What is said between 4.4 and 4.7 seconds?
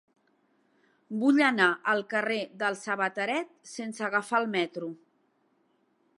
el